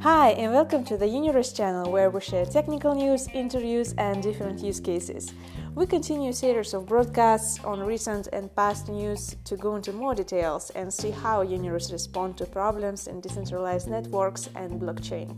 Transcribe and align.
Hi, 0.00 0.30
and 0.38 0.54
welcome 0.54 0.84
to 0.84 0.96
the 0.96 1.04
Uniris 1.04 1.54
channel 1.54 1.92
where 1.92 2.08
we 2.08 2.22
share 2.22 2.46
technical 2.46 2.94
news, 2.94 3.28
interviews, 3.34 3.94
and 3.98 4.22
different 4.22 4.60
use 4.60 4.80
cases. 4.80 5.34
We 5.74 5.84
continue 5.84 6.30
a 6.30 6.32
series 6.32 6.72
of 6.72 6.86
broadcasts 6.86 7.62
on 7.62 7.80
recent 7.80 8.28
and 8.32 8.56
past 8.56 8.88
news 8.88 9.36
to 9.44 9.58
go 9.58 9.76
into 9.76 9.92
more 9.92 10.14
details 10.14 10.70
and 10.70 10.90
see 10.90 11.10
how 11.10 11.44
Uniris 11.44 11.92
respond 11.92 12.38
to 12.38 12.46
problems 12.46 13.06
in 13.06 13.20
decentralized 13.20 13.88
networks 13.88 14.48
and 14.56 14.80
blockchain. 14.80 15.36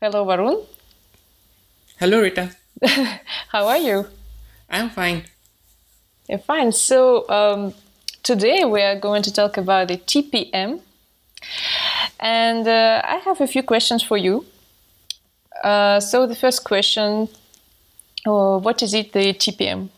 Hello, 0.00 0.24
Varun. 0.24 0.64
Hello, 1.98 2.20
Rita. 2.20 2.54
How 3.48 3.66
are 3.66 3.78
you? 3.78 4.06
I'm 4.68 4.90
fine. 4.90 5.24
Yeah, 6.28 6.38
fine. 6.38 6.72
So 6.72 7.28
um, 7.28 7.74
today 8.22 8.64
we 8.64 8.82
are 8.82 8.98
going 8.98 9.22
to 9.22 9.32
talk 9.32 9.56
about 9.56 9.88
the 9.88 9.96
TPM, 9.96 10.80
and 12.18 12.66
uh, 12.66 13.02
I 13.04 13.16
have 13.24 13.40
a 13.40 13.46
few 13.46 13.62
questions 13.62 14.02
for 14.02 14.16
you. 14.16 14.44
Uh, 15.62 16.00
so 16.00 16.26
the 16.26 16.34
first 16.34 16.64
question: 16.64 17.28
uh, 18.26 18.58
What 18.58 18.82
is 18.82 18.92
it, 18.94 19.12
the 19.12 19.32
TPM? 19.34 19.90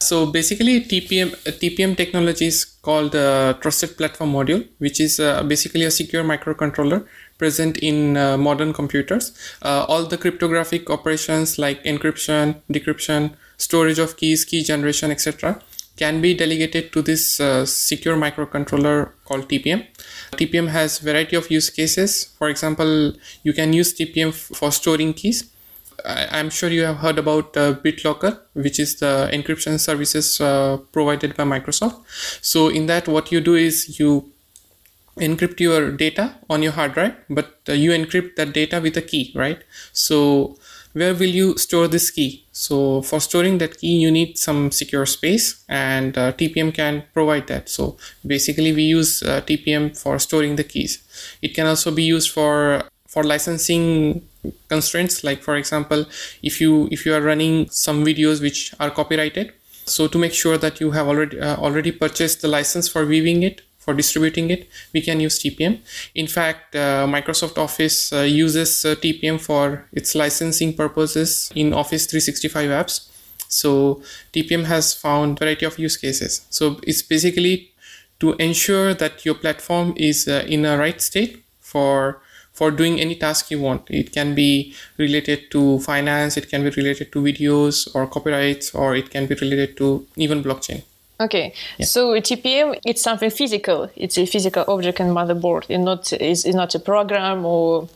So 0.00 0.26
basically, 0.26 0.80
TPM 0.80 1.30
TPM 1.60 1.96
technology 1.96 2.46
is 2.46 2.64
called 2.64 3.14
a 3.14 3.58
Trusted 3.60 3.96
Platform 3.96 4.32
Module, 4.32 4.66
which 4.78 5.00
is 5.00 5.20
uh, 5.20 5.42
basically 5.42 5.84
a 5.84 5.90
secure 5.90 6.24
microcontroller 6.24 7.06
present 7.40 7.78
in 7.90 8.16
uh, 8.16 8.36
modern 8.36 8.72
computers. 8.80 9.32
Uh, 9.62 9.84
all 9.88 10.04
the 10.12 10.18
cryptographic 10.24 10.90
operations 10.96 11.58
like 11.58 11.82
encryption, 11.92 12.56
decryption, 12.76 13.32
storage 13.56 13.98
of 13.98 14.16
keys, 14.16 14.44
key 14.44 14.62
generation, 14.62 15.10
etc., 15.10 15.60
can 15.96 16.20
be 16.20 16.32
delegated 16.34 16.92
to 16.92 17.02
this 17.02 17.40
uh, 17.40 17.66
secure 17.66 18.16
microcontroller 18.16 19.10
called 19.24 19.48
TPM. 19.48 19.86
TPM 20.32 20.68
has 20.68 20.98
variety 20.98 21.36
of 21.36 21.50
use 21.50 21.68
cases. 21.68 22.26
For 22.38 22.48
example, 22.48 23.12
you 23.42 23.52
can 23.52 23.72
use 23.72 23.92
TPM 23.98 24.32
for 24.58 24.70
storing 24.72 25.12
keys 25.14 25.50
I, 26.04 26.38
am 26.38 26.50
sure 26.50 26.70
you 26.70 26.84
have 26.84 26.98
heard 26.98 27.18
about 27.18 27.56
uh, 27.56 27.74
BitLocker, 27.74 28.38
which 28.54 28.78
is 28.78 28.96
the 28.96 29.28
encryption 29.32 29.78
services 29.78 30.40
uh, 30.40 30.78
provided 30.92 31.36
by 31.36 31.44
Microsoft. 31.44 32.02
So 32.40 32.68
in 32.68 32.86
that, 32.86 33.08
what 33.08 33.32
you 33.32 33.40
do 33.40 33.54
is 33.54 33.98
you 33.98 34.32
encrypt 35.16 35.60
your 35.60 35.92
data 35.92 36.34
on 36.48 36.62
your 36.62 36.72
hard 36.72 36.94
drive, 36.94 37.14
but 37.28 37.58
uh, 37.68 37.72
you 37.72 37.90
encrypt 37.90 38.36
that 38.36 38.52
data 38.52 38.80
with 38.80 38.96
a 38.96 39.02
key, 39.02 39.32
right? 39.34 39.62
So 39.92 40.56
where 40.92 41.14
will 41.14 41.28
you 41.28 41.56
store 41.56 41.88
this 41.88 42.10
key? 42.10 42.46
So 42.52 43.02
for 43.02 43.20
storing 43.20 43.58
that 43.58 43.78
key, 43.78 43.98
you 43.98 44.10
need 44.10 44.38
some 44.38 44.70
secure 44.70 45.06
space 45.06 45.64
and 45.68 46.16
uh, 46.18 46.32
TPM 46.32 46.74
can 46.74 47.04
provide 47.12 47.46
that. 47.46 47.68
So 47.68 47.96
basically 48.26 48.72
we 48.72 48.82
use 48.82 49.22
uh, 49.22 49.40
TPM 49.42 49.96
for 49.96 50.18
storing 50.18 50.56
the 50.56 50.64
keys. 50.64 51.02
It 51.42 51.54
can 51.54 51.66
also 51.66 51.90
be 51.90 52.02
used 52.02 52.30
for 52.30 52.84
for 53.08 53.24
licensing 53.24 54.22
constraints 54.68 55.24
like 55.24 55.42
for 55.42 55.56
example 55.56 56.06
if 56.42 56.60
you 56.60 56.88
if 56.92 57.04
you 57.04 57.12
are 57.12 57.20
running 57.20 57.68
some 57.68 58.04
videos 58.04 58.40
which 58.40 58.72
are 58.78 58.90
copyrighted 58.90 59.52
so 59.84 60.06
to 60.06 60.16
make 60.16 60.32
sure 60.32 60.56
that 60.56 60.80
you 60.80 60.92
have 60.92 61.08
already 61.08 61.40
uh, 61.40 61.56
already 61.56 61.90
purchased 61.90 62.40
the 62.40 62.48
license 62.48 62.88
for 62.88 63.04
viewing 63.04 63.42
it 63.42 63.62
for 63.90 63.96
distributing 63.96 64.50
it 64.50 64.68
we 64.92 65.00
can 65.00 65.18
use 65.18 65.38
tpm 65.42 65.78
in 66.14 66.26
fact 66.26 66.76
uh, 66.76 67.06
microsoft 67.06 67.58
office 67.58 68.12
uh, 68.12 68.20
uses 68.20 68.84
uh, 68.84 68.94
tpm 69.02 69.40
for 69.40 69.84
its 69.92 70.14
licensing 70.14 70.72
purposes 70.72 71.50
in 71.56 71.72
office 71.72 72.06
365 72.06 72.70
apps 72.70 73.08
so 73.48 74.00
tpm 74.32 74.64
has 74.64 74.94
found 74.94 75.38
variety 75.38 75.66
of 75.66 75.78
use 75.78 75.96
cases 75.96 76.46
so 76.50 76.78
it's 76.84 77.02
basically 77.02 77.72
to 78.20 78.34
ensure 78.34 78.94
that 78.94 79.24
your 79.24 79.34
platform 79.34 79.92
is 79.96 80.28
uh, 80.28 80.44
in 80.46 80.64
a 80.64 80.78
right 80.78 81.00
state 81.00 81.42
for 81.58 82.20
for 82.52 82.70
doing 82.70 83.00
any 83.00 83.14
task 83.14 83.50
you 83.50 83.58
want. 83.58 83.88
It 83.88 84.12
can 84.12 84.34
be 84.34 84.74
related 84.98 85.50
to 85.52 85.78
finance, 85.80 86.36
it 86.36 86.50
can 86.50 86.62
be 86.62 86.70
related 86.70 87.10
to 87.12 87.22
videos 87.22 87.88
or 87.94 88.06
copyrights, 88.06 88.74
or 88.74 88.94
it 88.94 89.08
can 89.08 89.26
be 89.26 89.34
related 89.36 89.78
to 89.78 90.06
even 90.16 90.42
blockchain. 90.42 90.82
Okay, 91.20 91.52
yeah. 91.78 91.84
so 91.84 92.14
TPM 92.14 92.80
it's 92.84 93.02
something 93.02 93.30
physical. 93.30 93.90
It's 93.94 94.16
a 94.16 94.24
physical 94.24 94.64
object 94.68 95.00
and 95.00 95.14
motherboard. 95.14 95.66
It's 95.68 95.84
not 95.84 96.12
it's, 96.14 96.44
it's 96.44 96.56
not 96.56 96.74
a 96.74 96.78
program 96.78 97.44
or. 97.44 97.88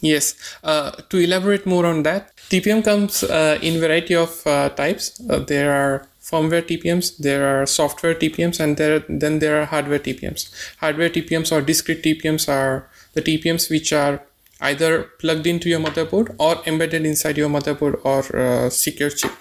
Yes. 0.00 0.34
Uh, 0.62 0.90
to 1.08 1.18
elaborate 1.18 1.64
more 1.64 1.86
on 1.86 2.02
that, 2.02 2.36
TPM 2.50 2.84
comes 2.84 3.22
uh, 3.22 3.58
in 3.62 3.80
variety 3.80 4.14
of 4.14 4.46
uh, 4.46 4.68
types. 4.70 5.18
Uh, 5.30 5.38
there 5.38 5.72
are 5.72 6.06
firmware 6.20 6.62
TPMs, 6.62 7.16
there 7.18 7.46
are 7.46 7.64
software 7.64 8.14
TPMs, 8.14 8.58
and 8.58 8.76
there 8.76 9.04
then 9.08 9.38
there 9.38 9.60
are 9.60 9.66
hardware 9.66 9.98
TPMs. 9.98 10.50
Hardware 10.78 11.10
TPMs 11.10 11.52
or 11.52 11.60
discrete 11.62 12.02
TPMs 12.02 12.48
are 12.48 12.88
the 13.12 13.22
TPMs 13.22 13.70
which 13.70 13.92
are 13.92 14.20
either 14.60 15.04
plugged 15.20 15.46
into 15.46 15.68
your 15.68 15.80
motherboard 15.80 16.34
or 16.38 16.60
embedded 16.66 17.06
inside 17.06 17.36
your 17.36 17.48
motherboard 17.48 18.00
or 18.04 18.20
uh, 18.36 18.70
secure 18.70 19.10
chip. 19.10 19.32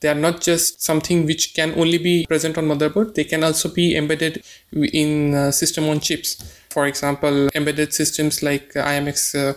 They 0.00 0.08
are 0.08 0.14
not 0.14 0.40
just 0.40 0.82
something 0.82 1.26
which 1.26 1.54
can 1.54 1.74
only 1.76 1.98
be 1.98 2.26
present 2.26 2.56
on 2.56 2.66
motherboard. 2.66 3.14
They 3.14 3.24
can 3.24 3.42
also 3.42 3.68
be 3.68 3.96
embedded 3.96 4.42
in 4.72 5.34
uh, 5.34 5.50
system 5.50 5.88
on 5.88 6.00
chips. 6.00 6.36
For 6.70 6.86
example, 6.86 7.48
embedded 7.54 7.92
systems 7.92 8.42
like 8.42 8.74
IMX 8.74 9.34
uh, 9.34 9.54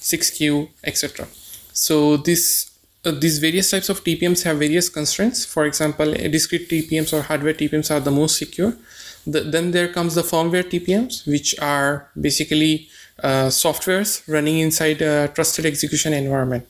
6Q, 0.00 0.68
etc. 0.84 1.26
So 1.72 2.16
this 2.16 2.70
uh, 3.04 3.10
these 3.10 3.38
various 3.38 3.70
types 3.70 3.88
of 3.88 4.02
TPMs 4.02 4.42
have 4.44 4.58
various 4.58 4.88
constraints. 4.88 5.44
For 5.44 5.66
example, 5.66 6.12
discrete 6.12 6.68
TPMs 6.68 7.12
or 7.12 7.22
hardware 7.22 7.52
TPMs 7.54 7.90
are 7.90 8.00
the 8.00 8.10
most 8.10 8.38
secure. 8.38 8.74
The, 9.26 9.40
then 9.40 9.70
there 9.72 9.88
comes 9.88 10.14
the 10.14 10.22
firmware 10.22 10.64
TPMs, 10.64 11.26
which 11.26 11.58
are 11.58 12.08
basically 12.18 12.88
uh, 13.22 13.46
softwares 13.48 14.26
running 14.26 14.58
inside 14.58 15.02
a 15.02 15.28
trusted 15.28 15.66
execution 15.66 16.12
environment. 16.12 16.66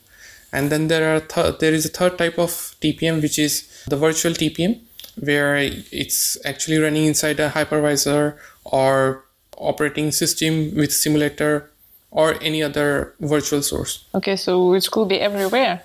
And 0.54 0.70
then 0.70 0.86
there 0.86 1.04
are 1.14 1.20
th- 1.20 1.58
there 1.58 1.74
is 1.74 1.84
a 1.84 1.88
third 1.88 2.16
type 2.16 2.38
of 2.38 2.50
TPM, 2.80 3.20
which 3.20 3.38
is 3.38 3.54
the 3.88 3.96
virtual 3.96 4.32
TPM, 4.32 4.80
where 5.18 5.56
it's 6.02 6.38
actually 6.44 6.78
running 6.78 7.06
inside 7.06 7.40
a 7.40 7.50
hypervisor 7.50 8.36
or 8.64 9.24
operating 9.58 10.12
system 10.12 10.74
with 10.76 10.92
simulator 10.92 11.70
or 12.12 12.36
any 12.40 12.62
other 12.62 13.14
virtual 13.20 13.62
source. 13.62 14.04
Okay, 14.14 14.36
so 14.36 14.74
it 14.74 14.88
could 14.90 15.08
be 15.08 15.20
everywhere. 15.20 15.82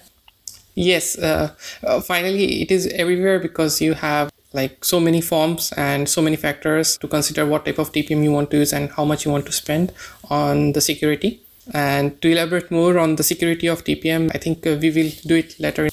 Yes, 0.76 1.18
uh, 1.18 1.56
uh, 1.84 2.00
finally, 2.02 2.62
it 2.62 2.72
is 2.72 2.86
everywhere 2.94 3.40
because 3.40 3.82
you 3.82 3.96
have 3.96 4.32
like 4.54 4.86
so 4.86 5.00
many 5.00 5.22
forms 5.22 5.74
and 5.78 6.08
so 6.08 6.22
many 6.22 6.36
factors 6.36 6.98
to 7.00 7.08
consider 7.08 7.46
what 7.46 7.66
type 7.66 7.80
of 7.80 7.92
TPM 7.92 8.24
you 8.24 8.32
want 8.32 8.52
to 8.52 8.58
use 8.58 8.72
and 8.72 8.92
how 8.92 9.04
much 9.04 9.26
you 9.26 9.32
want 9.32 9.46
to 9.48 9.52
spend 9.52 9.92
on 10.30 10.74
the 10.74 10.82
security. 10.82 11.42
And 11.74 12.22
to 12.22 12.30
elaborate 12.30 12.72
more 12.72 12.98
on 12.98 13.16
the 13.16 13.24
security 13.24 13.68
of 13.68 13.84
TPM, 13.84 14.32
I 14.34 14.38
think 14.38 14.66
uh, 14.66 14.78
we 14.82 14.90
will 14.92 15.12
do 15.26 15.36
it 15.36 15.60
later. 15.60 15.90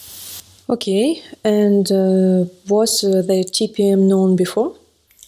Okay, 0.68 1.22
and 1.44 1.90
uh, 1.92 2.46
was 2.68 3.04
uh, 3.04 3.22
the 3.22 3.44
TPM 3.44 4.08
known 4.08 4.34
before? 4.36 4.74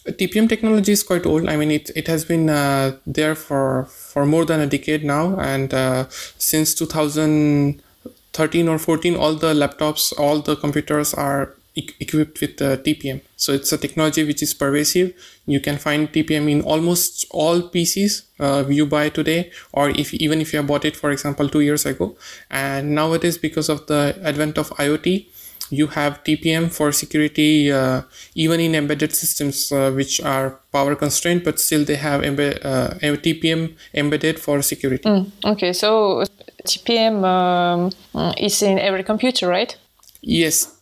TPM 0.05 0.49
technology 0.49 0.91
is 0.91 1.03
quite 1.03 1.25
old. 1.25 1.47
I 1.47 1.55
mean, 1.55 1.71
it, 1.71 1.91
it 1.95 2.07
has 2.07 2.25
been 2.25 2.49
uh, 2.49 2.97
there 3.05 3.35
for, 3.35 3.85
for 3.85 4.25
more 4.25 4.43
than 4.45 4.59
a 4.59 4.67
decade 4.67 5.05
now. 5.05 5.39
And 5.39 5.73
uh, 5.73 6.07
since 6.09 6.73
2013 6.73 8.67
or 8.67 8.79
14, 8.79 9.15
all 9.15 9.35
the 9.35 9.53
laptops, 9.53 10.11
all 10.17 10.39
the 10.39 10.55
computers 10.55 11.13
are 11.13 11.55
equipped 11.99 12.41
with 12.41 12.61
uh, 12.61 12.77
TPM. 12.77 13.21
So 13.35 13.53
it's 13.53 13.71
a 13.71 13.77
technology 13.77 14.23
which 14.23 14.41
is 14.41 14.53
pervasive. 14.53 15.13
You 15.45 15.59
can 15.59 15.77
find 15.77 16.11
TPM 16.11 16.49
in 16.51 16.61
almost 16.61 17.25
all 17.31 17.61
PCs 17.61 18.23
uh, 18.39 18.65
you 18.69 18.85
buy 18.85 19.09
today, 19.09 19.51
or 19.73 19.89
if 19.89 20.13
even 20.13 20.41
if 20.41 20.53
you 20.53 20.57
have 20.57 20.67
bought 20.67 20.85
it, 20.85 20.95
for 20.95 21.11
example, 21.11 21.49
two 21.49 21.61
years 21.61 21.85
ago. 21.85 22.15
And 22.49 22.95
nowadays, 22.95 23.37
because 23.37 23.69
of 23.69 23.87
the 23.87 24.19
advent 24.23 24.57
of 24.57 24.69
IoT, 24.71 25.27
you 25.69 25.87
have 25.87 26.23
TPM 26.23 26.71
for 26.71 26.91
security, 26.91 27.71
uh, 27.71 28.01
even 28.35 28.59
in 28.59 28.75
embedded 28.75 29.13
systems 29.13 29.71
uh, 29.71 29.91
which 29.91 30.19
are 30.21 30.59
power 30.71 30.95
constrained, 30.95 31.43
but 31.43 31.59
still 31.59 31.83
they 31.83 31.95
have 31.95 32.21
embed, 32.21 32.63
uh, 32.65 32.89
TPM 32.99 33.75
embedded 33.93 34.39
for 34.39 34.61
security. 34.61 35.07
Mm, 35.07 35.31
okay, 35.45 35.73
so 35.73 36.23
TPM 36.65 37.23
um, 37.23 38.33
is 38.37 38.61
in 38.61 38.79
every 38.79 39.03
computer, 39.03 39.47
right? 39.47 39.75
Yes, 40.21 40.78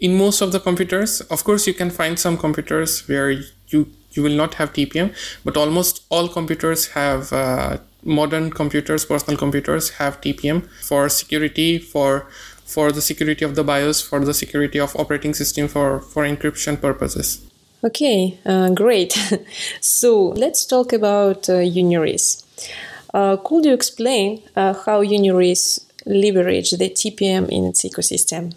in 0.00 0.16
most 0.16 0.40
of 0.40 0.52
the 0.52 0.60
computers 0.60 1.20
of 1.22 1.44
course 1.44 1.66
you 1.66 1.74
can 1.74 1.90
find 1.90 2.18
some 2.18 2.36
computers 2.36 3.06
where 3.08 3.30
you 3.30 3.86
you 4.12 4.22
will 4.22 4.36
not 4.42 4.54
have 4.54 4.72
tpm 4.72 5.14
but 5.44 5.56
almost 5.56 6.02
all 6.08 6.28
computers 6.28 6.88
have 6.88 7.32
uh, 7.32 7.78
modern 8.02 8.50
computers 8.50 9.04
personal 9.04 9.38
computers 9.38 9.90
have 9.90 10.20
tpm 10.20 10.66
for 10.80 11.08
security 11.08 11.78
for 11.78 12.26
for 12.64 12.92
the 12.92 13.02
security 13.02 13.44
of 13.44 13.54
the 13.54 13.64
bios 13.64 14.00
for 14.00 14.24
the 14.24 14.34
security 14.34 14.78
of 14.78 14.94
operating 14.96 15.34
system 15.34 15.68
for 15.68 16.00
for 16.00 16.24
encryption 16.24 16.80
purposes. 16.80 17.40
Okay 17.82 18.38
uh, 18.46 18.70
great. 18.70 19.12
So 19.80 20.28
let's 20.42 20.64
talk 20.64 20.92
about 20.92 21.48
uh, 21.48 21.54
uniris 21.82 22.44
uh, 23.14 23.36
could 23.38 23.64
you 23.64 23.72
explain 23.72 24.42
uh, 24.56 24.74
how 24.86 25.02
uniris 25.02 25.80
leverage 26.06 26.70
the 26.70 26.88
TPM 26.88 27.48
in 27.48 27.64
its 27.64 27.82
ecosystem? 27.82 28.54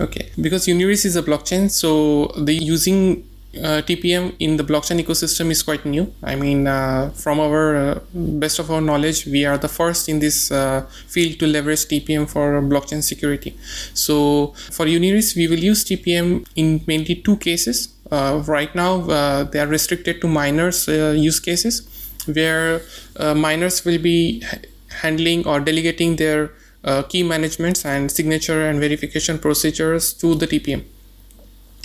Okay, 0.00 0.30
because 0.40 0.66
Uniris 0.66 1.04
is 1.04 1.16
a 1.16 1.22
blockchain, 1.22 1.68
so 1.68 2.26
the 2.36 2.54
using 2.54 3.28
uh, 3.56 3.82
TPM 3.82 4.34
in 4.38 4.56
the 4.56 4.62
blockchain 4.62 5.02
ecosystem 5.02 5.50
is 5.50 5.62
quite 5.62 5.84
new. 5.84 6.12
I 6.22 6.36
mean, 6.36 6.68
uh, 6.68 7.10
from 7.10 7.40
our 7.40 7.76
uh, 7.76 8.00
best 8.14 8.60
of 8.60 8.70
our 8.70 8.80
knowledge, 8.80 9.26
we 9.26 9.44
are 9.44 9.58
the 9.58 9.68
first 9.68 10.08
in 10.08 10.20
this 10.20 10.52
uh, 10.52 10.82
field 11.08 11.40
to 11.40 11.48
leverage 11.48 11.86
TPM 11.86 12.28
for 12.28 12.62
blockchain 12.62 13.02
security. 13.02 13.56
So 13.92 14.54
for 14.70 14.86
Uniris, 14.86 15.34
we 15.34 15.48
will 15.48 15.58
use 15.58 15.84
TPM 15.84 16.46
in 16.54 16.82
mainly 16.86 17.16
two 17.16 17.36
cases. 17.38 17.88
Uh, 18.10 18.42
right 18.46 18.72
now, 18.76 19.00
uh, 19.10 19.44
they 19.44 19.58
are 19.58 19.66
restricted 19.66 20.20
to 20.20 20.28
miners 20.28 20.86
use 20.86 21.40
cases, 21.40 21.88
where 22.26 22.82
miners 23.34 23.84
will 23.84 23.98
be 23.98 24.44
handling 25.02 25.46
or 25.46 25.58
delegating 25.58 26.16
their 26.16 26.52
key 27.08 27.22
managements 27.22 27.84
and 27.84 28.10
signature 28.10 28.68
and 28.68 28.80
verification 28.80 29.38
procedures 29.38 30.12
to 30.12 30.34
the 30.34 30.46
TPM 30.46 30.84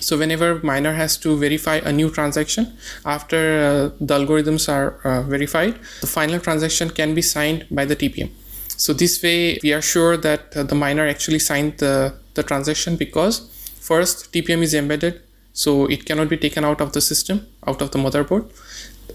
so 0.03 0.17
whenever 0.17 0.59
miner 0.63 0.93
has 0.93 1.17
to 1.17 1.37
verify 1.37 1.75
a 1.77 1.91
new 1.91 2.09
transaction 2.09 2.77
after 3.05 3.37
uh, 3.37 4.05
the 4.05 4.19
algorithms 4.19 4.67
are 4.67 4.99
uh, 5.03 5.21
verified, 5.23 5.79
the 6.01 6.07
final 6.07 6.39
transaction 6.39 6.89
can 6.89 7.15
be 7.15 7.21
signed 7.21 7.65
by 7.71 7.85
the 7.85 7.95
TPM. 7.95 8.29
So 8.67 8.91
this 8.93 9.21
way 9.23 9.59
we 9.63 9.71
are 9.71 9.81
sure 9.81 10.17
that 10.17 10.55
uh, 10.57 10.63
the 10.63 10.75
miner 10.75 11.07
actually 11.07 11.39
signed 11.39 11.77
the, 11.77 12.13
the 12.33 12.43
transaction 12.43 12.97
because 12.97 13.47
first 13.79 14.33
TPM 14.33 14.61
is 14.61 14.73
embedded 14.73 15.21
so 15.53 15.85
it 15.85 16.05
cannot 16.05 16.29
be 16.29 16.37
taken 16.37 16.65
out 16.65 16.81
of 16.81 16.93
the 16.93 17.01
system, 17.01 17.45
out 17.67 17.81
of 17.81 17.91
the 17.91 17.99
motherboard. 17.99 18.51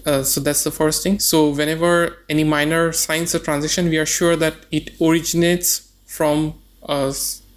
Uh, 0.05 0.23
so 0.23 0.39
that's 0.39 0.63
the 0.63 0.71
first 0.71 1.03
thing. 1.03 1.19
So 1.19 1.49
whenever 1.49 2.17
any 2.29 2.43
miner 2.43 2.91
signs 2.91 3.35
a 3.35 3.39
transaction, 3.39 3.89
we 3.89 3.97
are 3.97 4.05
sure 4.05 4.35
that 4.35 4.55
it 4.71 4.91
originates 5.01 5.91
from 6.05 6.55
a 6.83 7.13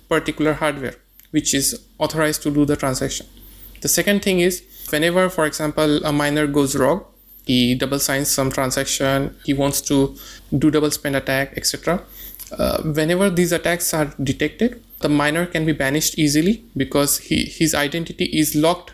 particular 0.08 0.54
hardware 0.54 0.96
which 1.32 1.52
is 1.54 1.80
authorized 1.98 2.42
to 2.44 2.50
do 2.50 2.64
the 2.64 2.76
transaction. 2.76 3.26
The 3.80 3.88
second 3.88 4.22
thing 4.22 4.40
is 4.40 4.62
whenever, 4.90 5.28
for 5.28 5.44
example, 5.44 6.04
a 6.04 6.12
miner 6.12 6.46
goes 6.46 6.76
rogue, 6.76 7.04
he 7.44 7.74
double 7.74 7.98
signs 7.98 8.30
some 8.30 8.50
transaction, 8.50 9.36
he 9.44 9.52
wants 9.52 9.80
to 9.82 10.16
do 10.56 10.70
double 10.70 10.90
spend 10.90 11.16
attack, 11.16 11.54
etc. 11.56 12.00
Uh, 12.56 12.82
whenever 12.82 13.28
these 13.30 13.50
attacks 13.50 13.92
are 13.92 14.14
detected, 14.22 14.82
the 15.00 15.08
miner 15.08 15.46
can 15.46 15.66
be 15.66 15.72
banished 15.72 16.18
easily 16.18 16.64
because 16.76 17.18
he, 17.18 17.46
his 17.46 17.74
identity 17.74 18.26
is 18.26 18.54
locked 18.54 18.92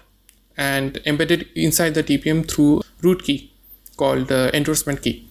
and 0.58 1.00
embedded 1.06 1.48
inside 1.54 1.94
the 1.94 2.02
TPM 2.02 2.48
through 2.50 2.82
root 3.00 3.22
key 3.22 3.50
called 3.96 4.30
uh, 4.30 4.50
endorsement 4.52 5.02
key. 5.02 5.28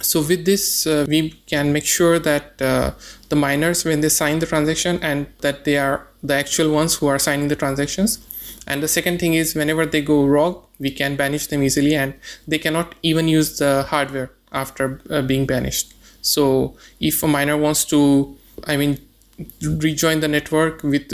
So 0.00 0.20
with 0.20 0.44
this 0.44 0.86
uh, 0.86 1.06
we 1.08 1.30
can 1.46 1.72
make 1.72 1.84
sure 1.84 2.18
that 2.18 2.60
uh, 2.60 2.92
the 3.30 3.36
miners 3.36 3.84
when 3.84 4.02
they 4.02 4.10
sign 4.10 4.38
the 4.38 4.46
transaction 4.46 4.98
and 5.02 5.26
that 5.40 5.64
they 5.64 5.78
are 5.78 6.06
the 6.22 6.34
actual 6.34 6.70
ones 6.70 6.96
who 6.96 7.06
are 7.06 7.18
signing 7.18 7.48
the 7.48 7.56
transactions. 7.56 8.18
And 8.66 8.82
the 8.82 8.88
second 8.88 9.20
thing 9.20 9.34
is 9.34 9.54
whenever 9.54 9.86
they 9.86 10.02
go 10.02 10.24
rogue 10.24 10.62
we 10.78 10.90
can 10.90 11.16
banish 11.16 11.46
them 11.46 11.62
easily 11.62 11.94
and 11.94 12.14
they 12.46 12.58
cannot 12.58 12.94
even 13.02 13.26
use 13.28 13.58
the 13.58 13.84
hardware 13.84 14.30
after 14.52 15.00
uh, 15.10 15.22
being 15.22 15.46
banished. 15.46 15.94
So 16.20 16.76
if 17.00 17.22
a 17.22 17.28
miner 17.28 17.56
wants 17.56 17.84
to 17.86 18.36
i 18.66 18.76
mean 18.76 18.98
rejoin 19.60 20.20
the 20.20 20.28
network 20.28 20.82
with 20.82 21.08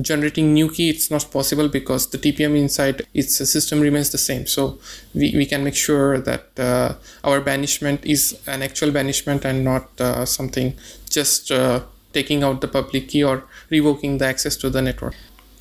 generating 0.00 0.54
new 0.54 0.70
key 0.70 0.88
it's 0.88 1.10
not 1.10 1.28
possible 1.32 1.68
because 1.68 2.10
the 2.10 2.18
tpm 2.18 2.56
inside 2.56 3.02
its 3.12 3.36
system 3.36 3.80
remains 3.80 4.10
the 4.10 4.18
same. 4.18 4.46
So 4.46 4.78
we, 5.14 5.32
we 5.36 5.46
can 5.46 5.64
make 5.64 5.74
sure 5.74 6.18
that 6.18 6.58
uh, 6.58 6.94
our 7.24 7.40
banishment 7.40 8.04
is 8.04 8.40
an 8.46 8.62
actual 8.62 8.92
banishment 8.92 9.44
and 9.44 9.64
not 9.64 9.88
uh, 10.00 10.24
something 10.24 10.74
just 11.08 11.50
uh, 11.50 11.80
taking 12.12 12.42
out 12.44 12.60
the 12.60 12.68
public 12.68 13.08
key 13.08 13.24
or 13.24 13.44
revoking 13.68 14.18
the 14.18 14.26
access 14.26 14.56
to 14.56 14.70
the 14.70 14.80
network. 14.82 15.14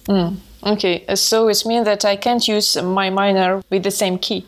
Mm, 0.08 0.38
okay. 0.64 1.06
So 1.16 1.48
it 1.50 1.64
means 1.66 1.86
that 1.86 2.06
i 2.06 2.16
can't 2.16 2.48
use 2.48 2.82
my 2.82 3.10
miner 3.10 3.62
with 3.70 3.84
the 3.84 3.92
same 3.92 4.18
key 4.20 4.46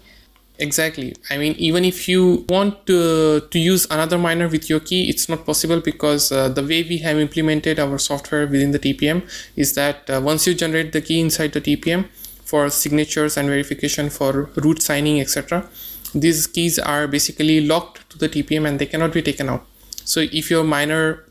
Exactly. 0.59 1.15
I 1.30 1.38
mean, 1.38 1.56
even 1.57 1.83
if 1.83 2.07
you 2.07 2.45
want 2.48 2.86
to, 2.86 3.39
to 3.39 3.59
use 3.59 3.88
another 3.89 4.19
miner 4.19 4.48
with 4.48 4.69
your 4.69 4.80
key, 4.80 5.09
it's 5.09 5.27
not 5.27 5.44
possible 5.45 5.81
because 5.81 6.31
uh, 6.31 6.50
the 6.50 6.62
way 6.62 6.83
we 6.83 7.00
have 7.00 7.18
implemented 7.18 7.80
our 7.80 7.98
software 7.98 8.45
within 8.45 8.71
the 8.71 8.77
TPM 8.77 9.24
is 9.56 9.74
that 9.74 10.07
uh, 10.09 10.21
once 10.24 10.45
you 10.45 10.53
generate 10.53 10.92
the 10.92 11.01
key 11.01 11.19
inside 11.19 11.53
the 11.53 11.62
TPM 11.62 12.07
for 12.44 12.69
signatures 12.69 13.38
and 13.38 13.48
verification 13.48 14.09
for 14.12 14.51
root 14.56 14.83
signing, 14.83 15.19
etc., 15.19 15.68
these 16.13 16.45
keys 16.45 16.77
are 16.77 17.07
basically 17.07 17.62
locked 17.65 18.07
to 18.12 18.19
the 18.19 18.30
TPM 18.30 18.68
and 18.68 18.77
they 18.77 18.86
cannot 18.86 19.13
be 19.13 19.24
taken 19.24 19.50
out. 19.50 19.65
So 20.03 20.19
if 20.19 20.51
your 20.51 20.63
miner, 20.63 21.25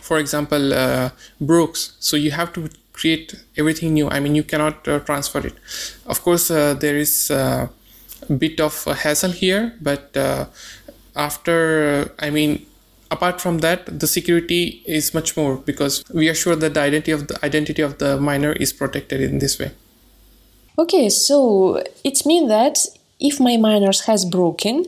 for 0.00 0.18
example, 0.18 0.72
uh, 0.74 1.10
breaks, 1.40 1.96
so 2.00 2.16
you 2.16 2.32
have 2.32 2.52
to 2.54 2.68
create 2.92 3.34
everything 3.56 3.94
new. 3.94 4.08
I 4.08 4.18
mean, 4.20 4.34
you 4.34 4.42
cannot 4.42 4.86
uh, 4.88 4.98
transfer 5.00 5.46
it. 5.46 5.54
Of 6.06 6.22
course, 6.22 6.50
uh, 6.50 6.74
there 6.74 6.96
is 6.96 7.30
bit 8.38 8.60
of 8.60 8.86
a 8.86 8.94
hassle 8.94 9.32
here 9.32 9.74
but 9.80 10.16
uh, 10.16 10.46
after 11.14 12.10
i 12.18 12.30
mean 12.30 12.64
apart 13.12 13.40
from 13.40 13.58
that 13.58 14.00
the 14.00 14.06
security 14.06 14.82
is 14.86 15.12
much 15.12 15.36
more 15.36 15.56
because 15.56 16.02
we 16.12 16.28
are 16.30 16.34
sure 16.34 16.56
that 16.56 16.72
the 16.74 16.80
identity 16.80 17.12
of 17.12 17.28
the 17.28 17.36
identity 17.44 17.82
of 17.82 17.98
the 17.98 18.18
miner 18.18 18.52
is 18.52 18.72
protected 18.72 19.20
in 19.20 19.38
this 19.38 19.58
way. 19.60 19.70
Okay 20.78 21.10
so 21.10 21.82
it 22.02 22.24
means 22.24 22.48
that 22.48 22.78
if 23.20 23.38
my 23.38 23.56
miners 23.56 24.00
has 24.08 24.24
broken 24.24 24.86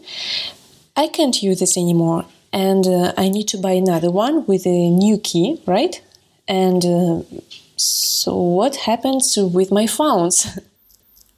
i 0.97 1.07
can't 1.07 1.43
use 1.43 1.61
this 1.61 1.77
anymore. 1.77 2.25
And 2.53 2.87
uh, 2.87 3.13
i 3.25 3.29
need 3.29 3.49
to 3.49 3.59
buy 3.59 3.75
another 3.85 4.11
one 4.11 4.47
with 4.47 4.67
a 4.67 4.91
new 5.05 5.19
key 5.19 5.61
right? 5.67 5.95
And 6.49 6.83
uh, 6.85 7.23
so 7.77 8.35
what 8.37 8.75
happens 8.89 9.37
with 9.59 9.71
my 9.71 9.87
funds 9.87 10.37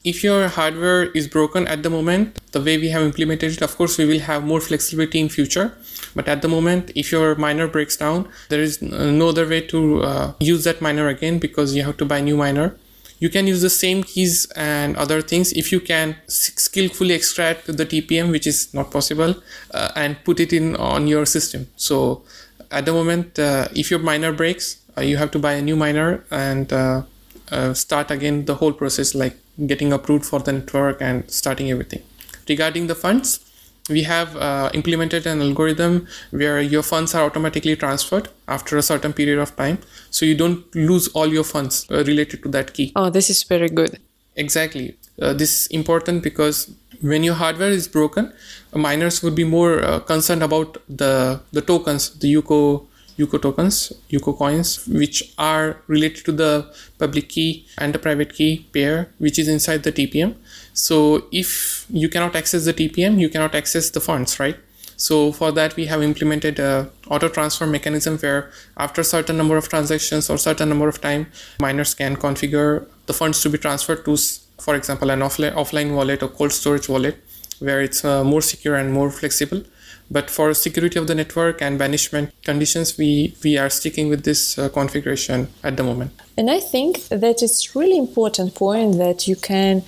if 0.06 0.22
your 0.22 0.46
hardware 0.46 1.04
is 1.20 1.26
broken 1.26 1.66
at 1.66 1.82
the 1.82 1.90
moment 1.90 2.40
the 2.52 2.60
way 2.60 2.78
we 2.78 2.88
have 2.90 3.02
implemented 3.02 3.52
it 3.52 3.60
of 3.60 3.76
course 3.76 3.98
we 3.98 4.04
will 4.10 4.20
have 4.20 4.44
more 4.44 4.60
flexibility 4.60 5.18
in 5.20 5.28
future. 5.28 5.76
But 6.14 6.28
at 6.28 6.42
the 6.42 6.48
moment 6.48 6.92
if 6.94 7.10
your 7.10 7.34
miner 7.34 7.66
breaks 7.66 7.96
down 7.96 8.28
there 8.48 8.60
is 8.60 8.80
no 8.80 9.28
other 9.28 9.46
way 9.48 9.60
to 9.72 10.02
uh, 10.02 10.32
use 10.38 10.62
that 10.64 10.80
miner 10.80 11.08
again 11.08 11.40
because 11.40 11.74
you 11.74 11.82
have 11.82 11.96
to 11.96 12.04
buy 12.04 12.20
new 12.20 12.36
miner. 12.36 12.76
You 13.18 13.30
can 13.30 13.46
use 13.48 13.62
the 13.62 13.70
same 13.70 14.02
keys 14.04 14.46
and 14.54 14.96
other 14.96 15.22
things. 15.22 15.52
If 15.52 15.72
you 15.72 15.80
can 15.80 16.16
skillfully 16.28 17.14
extract 17.14 17.66
the 17.66 17.86
tpm 17.92 18.30
which 18.30 18.46
is 18.46 18.72
not 18.72 18.92
possible 18.92 19.34
uh, 19.74 19.90
and 19.96 20.22
put 20.24 20.38
it 20.38 20.52
in 20.52 20.76
on 20.76 21.08
your 21.08 21.26
system. 21.26 21.66
So 21.76 22.22
at 22.70 22.84
the 22.86 22.92
moment 22.92 23.40
uh, 23.40 23.66
if 23.75 23.90
your 23.90 24.00
miner 24.00 24.32
breaks 24.32 24.78
uh, 24.96 25.00
you 25.00 25.16
have 25.16 25.32
to 25.32 25.40
buy 25.40 25.54
a 25.54 25.62
new 25.62 25.75
miner 25.75 26.25
and 26.30 26.72
uh, 26.72 27.02
uh, 27.50 27.75
start 27.75 28.12
again 28.12 28.44
the 28.44 28.54
whole 28.54 28.72
process 28.72 29.12
like 29.14 29.36
getting 29.64 29.92
approved 29.92 30.26
for 30.26 30.40
the 30.40 30.52
network 30.52 31.00
and 31.00 31.30
starting 31.30 31.70
everything. 31.70 32.02
Regarding 32.48 32.86
the 32.86 32.94
funds, 32.94 33.40
we 33.88 34.02
have 34.02 34.36
uh, 34.36 34.70
implemented 34.75 35.26
an 35.26 35.40
algorithm 35.40 36.06
where 36.30 36.60
your 36.60 36.82
funds 36.82 37.14
are 37.14 37.25
automatically 37.25 37.76
transferred 37.76 38.28
after 38.48 38.76
a 38.76 38.82
certain 38.82 39.12
period 39.12 39.38
of 39.38 39.54
time. 39.56 39.78
So 40.10 40.26
you 40.26 40.34
don't 40.34 40.75
lose 40.75 41.08
all 41.08 41.28
your 41.32 41.44
funds 41.44 41.86
uh, 41.90 42.04
related 42.04 42.42
to 42.42 42.48
that 42.50 42.75
key. 42.75 42.92
Oh 42.96 43.10
this 43.10 43.30
is 43.30 43.42
very 43.44 43.68
good. 43.68 44.00
Exactly. 44.34 44.96
Uh, 45.20 45.32
this 45.32 45.60
is 45.60 45.66
important 45.68 46.22
because 46.22 46.70
when 47.00 47.22
your 47.22 47.34
hardware 47.34 47.70
is 47.70 47.88
broken 47.88 48.32
miners 48.75 49.22
would 49.22 49.34
be 49.34 49.44
more 49.44 49.82
uh, 49.82 50.00
concerned 50.00 50.42
about 50.42 50.78
the 50.88 51.40
the 51.52 51.60
tokens 51.60 52.10
the 52.18 52.34
UCO 52.34 52.86
UCO 53.18 53.40
tokens, 53.40 53.92
UCO 54.11 54.37
coins, 54.37 54.87
which 54.87 55.35
are 55.38 55.82
related 55.87 56.25
to 56.26 56.32
the 56.32 56.73
public 56.99 57.28
key 57.28 57.66
and 57.78 57.94
the 57.94 57.99
private 57.99 58.35
key 58.35 58.66
pair, 58.73 59.11
which 59.18 59.38
is 59.38 59.49
inside 59.49 59.82
the 59.82 59.92
TPM. 59.92 60.35
So 60.75 61.26
if 61.32 61.87
you 61.90 62.08
cannot 62.08 62.37
access 62.37 62.64
the 62.64 62.75
TPM, 62.75 63.18
you 63.18 63.28
cannot 63.28 63.54
access 63.54 63.90
the 63.90 64.00
funds, 64.00 64.38
right? 64.38 64.56
So 64.96 65.32
for 65.32 65.52
that, 65.52 65.76
we 65.76 65.87
have 65.87 66.02
implemented 66.02 66.58
a 66.58 66.90
auto 67.08 67.28
transfer 67.28 67.66
mechanism 67.66 68.16
where 68.18 68.50
after 68.78 69.02
certain 69.02 69.37
number 69.37 69.56
of 69.56 69.68
transactions 69.68 70.30
or 70.30 70.38
certain 70.38 70.68
number 70.68 70.88
of 70.88 71.00
time, 71.00 71.26
miners 71.61 71.94
can 71.94 72.16
configure 72.16 72.87
the 73.06 73.12
funds 73.12 73.42
to 73.42 73.50
be 73.50 73.58
transferred 73.58 74.04
to, 74.06 74.16
for 74.58 74.75
example, 74.75 75.11
an 75.11 75.20
offline, 75.20 75.54
offline 75.54 75.94
wallet 75.94 76.23
or 76.23 76.28
cold 76.28 76.52
storage 76.52 76.88
wallet, 76.88 77.23
where 77.58 77.82
it's 77.82 78.04
uh, 78.04 78.25
more 78.25 78.40
secure 78.40 78.75
and 78.75 78.92
more 78.92 79.11
flexible 79.11 79.62
but 80.10 80.30
for 80.30 80.54
security 80.54 80.98
of 80.98 81.06
the 81.06 81.14
network 81.14 81.60
and 81.60 81.78
banishment 81.78 82.32
conditions 82.44 82.96
we 82.98 83.34
we 83.42 83.58
are 83.58 83.70
sticking 83.70 84.08
with 84.08 84.25
this 84.25 84.58
uh, 84.58 84.68
configuration 84.68 85.48
at 85.62 85.76
the 85.76 85.82
moment. 85.82 86.10
And 86.36 86.50
i 86.50 86.60
think 86.60 87.08
that 87.08 87.42
it's 87.42 87.75
really 87.75 87.98
important 87.98 88.54
point 88.54 88.98
that 88.98 89.26
you 89.28 89.36
can 89.36 89.82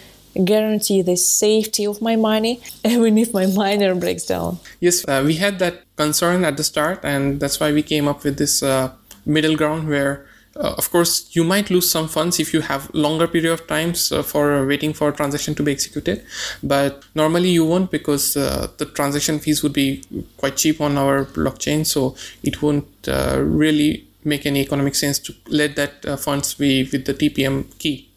guarantee 0.45 1.03
the 1.03 1.17
safety 1.17 1.85
of 1.85 2.01
my 2.01 2.15
money 2.15 2.61
even 2.85 3.19
if 3.19 3.33
my 3.33 3.47
miner 3.47 3.95
breaks 3.95 4.25
down. 4.25 4.59
Yes 4.81 5.05
uh, 5.09 5.23
we 5.25 5.35
had 5.35 5.59
that 5.59 5.83
concern 5.97 6.45
at 6.45 6.57
the 6.57 6.65
start 6.65 7.01
and 7.03 7.41
that's 7.41 7.59
why 7.61 7.73
we 7.73 7.83
came 7.83 8.07
up 8.09 8.25
with 8.25 8.39
this 8.39 8.63
uh, 8.63 8.93
middle 9.27 9.57
ground 9.57 9.89
where 9.89 10.27
uh, 10.57 10.75
of 10.77 10.91
course 10.91 11.29
you 11.33 11.45
might 11.45 11.71
lose 11.71 11.91
some 11.91 12.09
funds 12.09 12.41
if 12.41 12.53
you 12.53 12.61
have 12.61 12.93
longer 12.93 13.29
period 13.29 13.53
of 13.53 13.67
times 13.67 14.11
uh, 14.11 14.23
for 14.23 14.67
waiting 14.67 14.93
for 14.93 15.09
a 15.09 15.13
transaction 15.13 15.55
to 15.55 15.63
be 15.63 15.73
executed. 15.73 16.25
But 16.63 17.05
normally 17.15 17.51
you 17.51 17.65
won't 17.65 17.91
because 17.91 18.37
uh, 18.37 18.69
the 18.79 18.87
transaction 18.87 19.39
fees 19.39 19.63
would 19.63 19.73
be 19.73 20.03
quite 20.37 20.57
cheap 20.57 20.81
on 20.81 20.99
our 20.99 21.25
blockchain 21.25 21.87
so 21.87 22.17
it 22.43 22.61
won't 22.63 22.89
uh, 23.07 23.41
really 23.41 24.07
make 24.25 24.47
any 24.47 24.61
economic 24.61 24.95
sense 24.95 25.19
to 25.21 25.35
let 25.49 25.77
that 25.77 26.05
uh, 26.05 26.17
funds 26.17 26.55
be 26.55 26.89
with 26.91 27.05
the 27.05 27.15
tpm 27.15 27.67
key. 27.79 28.09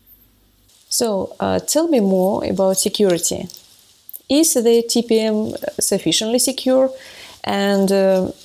So 0.90 1.36
uh, 1.40 1.60
tell 1.60 1.88
me 1.88 2.00
more 2.00 2.44
about 2.44 2.78
security. 2.78 3.48
Is 4.30 4.54
the 4.54 4.84
tpm 4.88 5.56
sufficiently 5.80 6.40
secure? 6.40 6.92
And 7.44 7.90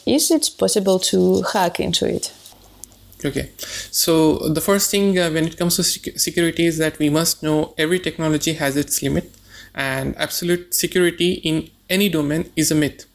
is 0.07 0.31
it 0.31 0.51
possible 0.59 0.99
to 1.01 1.43
hack 1.43 1.81
into 1.81 2.07
it? 2.07 2.33
Okay, 3.25 3.51
so 3.97 4.37
the 4.57 4.61
first 4.61 4.91
thing 4.91 5.19
uh, 5.19 5.31
when 5.31 5.47
it 5.47 5.57
comes 5.57 5.77
to 5.77 5.83
sec- 5.83 6.19
security 6.19 6.67
is 6.67 6.77
that 6.77 6.99
we 6.99 7.09
must 7.09 7.43
know 7.43 7.73
every 7.79 7.99
technology 7.99 8.53
has 8.53 8.77
its 8.77 9.03
limit, 9.03 9.35
and 9.75 10.15
absolute 10.19 10.75
security 10.75 11.33
in 11.51 11.71
any 11.89 12.11
domain 12.11 12.51
is 12.57 12.71
a 12.71 12.75
myth. 12.75 13.07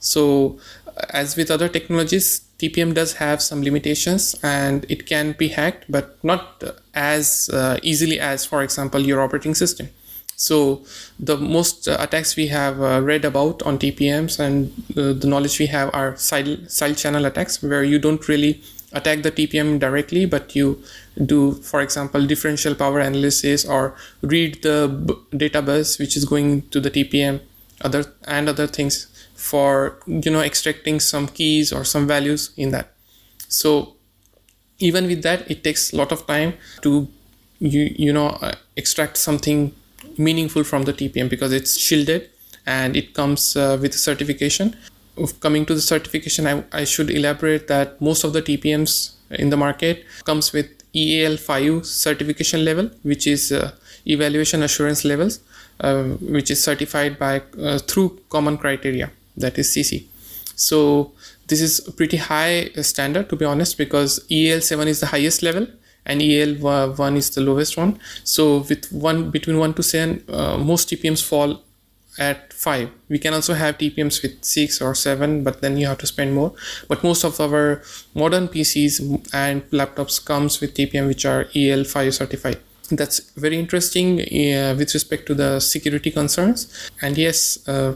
So, 0.00 0.58
uh, 0.86 1.06
as 1.20 1.34
with 1.34 1.50
other 1.50 1.66
technologies, 1.66 2.42
TPM 2.58 2.92
does 2.92 3.14
have 3.14 3.40
some 3.40 3.62
limitations 3.62 4.36
and 4.42 4.84
it 4.90 5.06
can 5.06 5.32
be 5.32 5.48
hacked, 5.48 5.86
but 5.88 6.22
not 6.22 6.62
as 6.92 7.48
uh, 7.50 7.78
easily 7.82 8.20
as, 8.20 8.44
for 8.44 8.62
example, 8.62 9.00
your 9.00 9.22
operating 9.22 9.54
system. 9.54 9.88
So, 10.36 10.84
the 11.18 11.38
most 11.38 11.88
uh, 11.88 11.96
attacks 11.98 12.36
we 12.36 12.48
have 12.48 12.82
uh, 12.82 13.00
read 13.02 13.24
about 13.24 13.62
on 13.62 13.78
TPMs 13.78 14.38
and 14.38 14.74
uh, 14.90 15.14
the 15.18 15.26
knowledge 15.26 15.58
we 15.58 15.68
have 15.68 15.88
are 15.94 16.16
side, 16.16 16.70
side 16.70 16.98
channel 16.98 17.24
attacks, 17.24 17.62
where 17.62 17.82
you 17.82 17.98
don't 17.98 18.28
really 18.28 18.60
attack 18.92 19.22
the 19.22 19.30
TPM 19.30 19.78
directly, 19.78 20.24
but 20.26 20.54
you 20.54 20.82
do, 21.26 21.52
for 21.52 21.80
example, 21.80 22.26
differential 22.26 22.74
power 22.74 23.00
analysis 23.00 23.64
or 23.64 23.94
read 24.22 24.62
the 24.62 24.88
b- 25.06 25.36
data 25.36 25.60
bus 25.60 25.98
which 25.98 26.16
is 26.16 26.24
going 26.24 26.62
to 26.70 26.80
the 26.80 26.90
TPM, 26.90 27.40
other 27.82 28.04
and 28.26 28.48
other 28.48 28.66
things 28.66 29.06
for 29.34 29.98
you 30.06 30.30
know 30.30 30.40
extracting 30.40 31.00
some 31.00 31.28
keys 31.28 31.72
or 31.72 31.84
some 31.84 32.06
values 32.06 32.50
in 32.56 32.70
that. 32.70 32.92
So 33.48 33.94
even 34.78 35.06
with 35.06 35.22
that, 35.22 35.50
it 35.50 35.64
takes 35.64 35.92
a 35.92 35.96
lot 35.96 36.12
of 36.12 36.26
time 36.26 36.54
to 36.82 37.08
you 37.58 37.94
you 37.96 38.12
know 38.12 38.28
uh, 38.28 38.54
extract 38.76 39.16
something 39.16 39.74
meaningful 40.16 40.64
from 40.64 40.84
the 40.84 40.92
TPM 40.92 41.28
because 41.28 41.52
it's 41.52 41.76
shielded 41.76 42.30
and 42.66 42.96
it 42.96 43.14
comes 43.14 43.56
uh, 43.56 43.78
with 43.80 43.94
certification 43.94 44.76
coming 45.40 45.66
to 45.66 45.74
the 45.74 45.80
certification, 45.80 46.46
I, 46.46 46.64
I 46.72 46.84
should 46.84 47.10
elaborate 47.10 47.68
that 47.68 48.00
most 48.00 48.24
of 48.24 48.32
the 48.32 48.42
TPMs 48.42 49.12
in 49.30 49.50
the 49.50 49.56
market 49.56 50.04
comes 50.24 50.52
with 50.52 50.66
EAL5 50.94 51.84
certification 51.84 52.64
level, 52.64 52.90
which 53.02 53.26
is 53.26 53.52
uh, 53.52 53.72
evaluation 54.06 54.62
assurance 54.62 55.04
levels, 55.04 55.40
uh, 55.80 56.04
which 56.36 56.50
is 56.50 56.62
certified 56.62 57.18
by 57.18 57.42
uh, 57.60 57.78
through 57.78 58.20
common 58.30 58.56
criteria, 58.58 59.10
that 59.36 59.58
is 59.58 59.68
CC. 59.68 60.06
So 60.56 61.12
this 61.46 61.60
is 61.60 61.80
pretty 61.96 62.16
high 62.16 62.70
standard 62.82 63.28
to 63.30 63.36
be 63.36 63.44
honest, 63.44 63.78
because 63.78 64.20
EAL7 64.30 64.86
is 64.86 65.00
the 65.00 65.06
highest 65.06 65.42
level 65.42 65.66
and 66.06 66.20
EAL1 66.20 67.16
is 67.16 67.30
the 67.30 67.42
lowest 67.42 67.76
one. 67.76 67.98
So 68.24 68.58
with 68.68 68.90
one 68.90 69.30
between 69.30 69.58
one 69.58 69.74
to 69.74 69.82
seven, 69.82 70.24
uh, 70.28 70.56
most 70.56 70.88
TPMs 70.88 71.22
fall 71.22 71.62
at 72.18 72.52
5 72.52 72.90
we 73.08 73.18
can 73.18 73.32
also 73.32 73.54
have 73.54 73.78
tpms 73.78 74.22
with 74.22 74.44
6 74.44 74.82
or 74.82 74.94
7 74.94 75.44
but 75.44 75.60
then 75.60 75.76
you 75.76 75.86
have 75.86 75.98
to 75.98 76.06
spend 76.06 76.34
more. 76.34 76.52
But 76.88 77.04
most 77.04 77.24
of 77.24 77.40
our 77.40 77.82
modern 78.14 78.48
pcs 78.48 79.00
and 79.32 79.62
laptops 79.70 80.24
comes 80.24 80.60
with 80.60 80.74
tpm 80.74 81.06
which 81.06 81.24
are 81.24 81.44
el5 81.54 82.12
certified. 82.12 82.58
That's 82.90 83.30
very 83.32 83.58
interesting 83.58 84.20
uh, 84.20 84.74
with 84.76 84.94
respect 84.94 85.26
to 85.26 85.34
the 85.34 85.60
security 85.60 86.10
concerns. 86.10 86.90
And 87.00 87.16
yes 87.16 87.66
uh, 87.68 87.94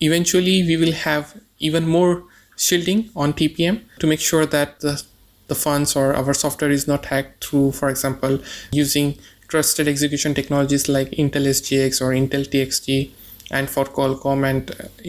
eventually 0.00 0.62
we 0.66 0.76
will 0.76 0.92
have 0.92 1.40
even 1.58 1.86
more 1.86 2.24
shielding 2.56 3.10
on 3.16 3.32
tpm 3.32 3.80
to 3.98 4.06
make 4.06 4.20
sure 4.20 4.46
that 4.46 4.80
the, 4.80 5.02
the 5.48 5.54
funds 5.54 5.96
or 5.96 6.14
our 6.14 6.34
software 6.34 6.70
is 6.70 6.86
not 6.86 7.06
hacked 7.06 7.44
through 7.44 7.72
for 7.72 7.88
example 7.88 8.38
using 8.72 9.18
trusted 9.52 9.88
execution 9.88 10.34
technologies 10.34 10.88
like 10.88 11.10
Intel 11.22 11.46
SGX 11.56 12.00
or 12.00 12.10
Intel 12.20 12.44
TXT 12.52 13.10
and 13.50 13.68
for 13.68 13.84
Qualcomm 13.84 14.48
and 14.50 14.66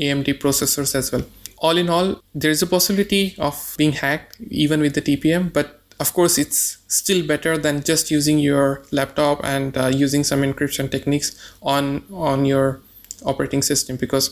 AMD 0.07 0.39
processors 0.43 0.93
as 0.95 1.11
well. 1.11 1.25
All 1.59 1.77
in 1.77 1.89
all, 1.89 2.21
there 2.35 2.51
is 2.51 2.61
a 2.61 2.67
possibility 2.67 3.35
of 3.37 3.75
being 3.77 3.93
hacked 3.93 4.35
even 4.49 4.81
with 4.81 4.95
the 4.95 5.01
TPM, 5.01 5.53
but 5.53 5.79
of 5.99 6.11
course, 6.13 6.37
it's 6.37 6.79
still 6.87 7.25
better 7.25 7.57
than 7.57 7.83
just 7.83 8.11
using 8.11 8.37
your 8.39 8.83
laptop 8.91 9.39
and 9.43 9.77
uh, 9.77 9.87
using 9.87 10.23
some 10.25 10.41
encryption 10.41 10.91
techniques 10.95 11.29
on 11.61 12.03
on 12.11 12.43
your 12.43 12.81
operating 13.31 13.61
system 13.61 13.95
because 13.95 14.25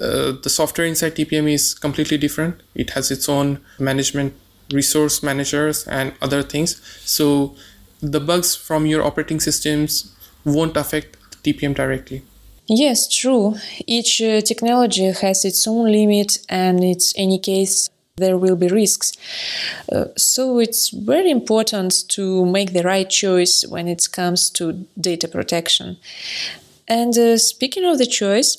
uh, 0.00 0.32
the 0.44 0.48
software 0.48 0.86
inside 0.86 1.14
TPM 1.16 1.52
is 1.52 1.74
completely 1.74 2.16
different. 2.16 2.62
It 2.74 2.90
has 2.90 3.10
its 3.10 3.28
own 3.28 3.60
management 3.78 4.32
resource 4.72 5.22
managers 5.22 5.86
and 5.86 6.14
other 6.22 6.42
things. 6.42 6.80
So 7.04 7.54
the 8.12 8.20
bugs 8.20 8.54
from 8.54 8.86
your 8.86 9.02
operating 9.02 9.40
systems 9.40 10.14
won't 10.44 10.76
affect 10.76 11.16
TPM 11.42 11.74
directly. 11.74 12.22
Yes, 12.66 13.08
true. 13.08 13.56
Each 13.86 14.22
uh, 14.22 14.40
technology 14.40 15.10
has 15.10 15.44
its 15.44 15.66
own 15.66 15.90
limit, 15.90 16.38
and 16.48 16.82
in 16.82 16.96
any 17.16 17.38
case, 17.38 17.90
there 18.16 18.38
will 18.38 18.56
be 18.56 18.68
risks. 18.68 19.12
Uh, 19.90 20.06
so 20.16 20.58
it's 20.58 20.88
very 20.90 21.30
important 21.30 22.08
to 22.08 22.46
make 22.46 22.72
the 22.72 22.82
right 22.82 23.08
choice 23.10 23.64
when 23.66 23.88
it 23.88 24.08
comes 24.12 24.50
to 24.50 24.86
data 24.98 25.28
protection. 25.28 25.96
And 26.88 27.16
uh, 27.18 27.36
speaking 27.38 27.84
of 27.84 27.98
the 27.98 28.06
choice, 28.06 28.58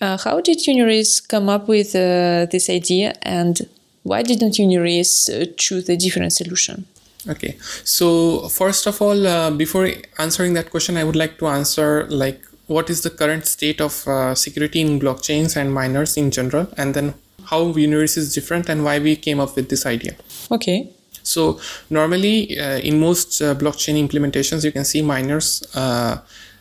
uh, 0.00 0.16
how 0.18 0.40
did 0.40 0.58
Uniris 0.58 1.26
come 1.26 1.48
up 1.48 1.68
with 1.68 1.94
uh, 1.94 2.46
this 2.50 2.70
idea, 2.70 3.14
and 3.22 3.68
why 4.02 4.22
didn't 4.22 4.54
Uniris 4.54 5.28
uh, 5.28 5.52
choose 5.56 5.88
a 5.88 5.96
different 5.96 6.32
solution? 6.32 6.86
Okay, 7.28 7.56
so 7.84 8.48
first 8.48 8.86
of 8.86 9.00
all, 9.00 9.26
uh, 9.26 9.50
before 9.50 9.88
answering 10.18 10.54
that 10.54 10.70
question, 10.70 10.96
I 10.96 11.04
would 11.04 11.14
like 11.14 11.38
to 11.38 11.46
answer 11.46 12.06
like 12.08 12.44
what 12.66 12.90
is 12.90 13.02
the 13.02 13.10
current 13.10 13.46
state 13.46 13.80
of 13.80 14.06
uh, 14.08 14.34
security 14.34 14.80
in 14.80 14.98
blockchains 14.98 15.56
and 15.56 15.72
miners 15.72 16.16
in 16.16 16.32
general, 16.32 16.66
and 16.76 16.94
then 16.94 17.14
how 17.44 17.72
Uniris 17.72 18.16
is 18.16 18.34
different 18.34 18.68
and 18.68 18.82
why 18.82 18.98
we 18.98 19.14
came 19.14 19.38
up 19.38 19.54
with 19.54 19.68
this 19.68 19.86
idea. 19.86 20.16
Okay. 20.50 20.90
So 21.22 21.60
normally, 21.90 22.58
uh, 22.58 22.78
in 22.78 22.98
most 22.98 23.40
uh, 23.40 23.54
blockchain 23.54 23.96
implementations, 24.04 24.64
you 24.64 24.72
can 24.72 24.84
see 24.84 25.02
miners 25.02 25.62
uh, 25.76 26.18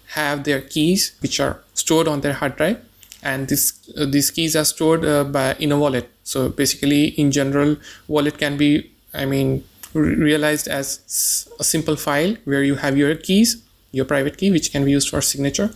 have 0.10 0.44
their 0.44 0.62
keys 0.62 1.14
which 1.22 1.40
are 1.40 1.60
stored 1.74 2.08
on 2.08 2.22
their 2.22 2.34
hard 2.34 2.56
drive, 2.58 2.78
and 3.24 3.48
this 3.48 3.74
uh, 3.98 4.06
these 4.06 4.30
keys 4.30 4.56
are 4.56 4.66
stored 4.66 5.02
by 5.32 5.56
in 5.56 5.72
a 5.72 5.78
wallet. 5.80 6.08
So 6.24 6.50
basically, 6.50 7.06
in 7.20 7.32
general, 7.32 7.78
wallet 8.08 8.38
can 8.38 8.58
be, 8.58 8.92
I 9.14 9.26
mean 9.26 9.64
realized 9.94 10.68
as 10.68 11.48
a 11.60 11.64
simple 11.64 11.96
file 11.96 12.36
where 12.46 12.64
you 12.64 12.76
have 12.76 12.98
your 12.98 13.16
keys, 13.16 13.62
your 13.92 14.06
private 14.06 14.38
key, 14.38 14.52
which 14.52 14.72
can 14.72 14.86
be 14.86 14.92
used 14.92 15.10
for 15.10 15.22
signature, 15.22 15.72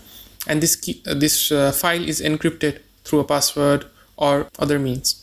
and 0.47 0.61
this 0.61 0.75
key, 0.75 1.01
uh, 1.07 1.13
this 1.13 1.51
uh, 1.51 1.71
file 1.71 2.03
is 2.03 2.21
encrypted 2.21 2.79
through 3.03 3.19
a 3.19 3.23
password 3.23 3.85
or 4.17 4.47
other 4.59 4.79
means. 4.79 5.21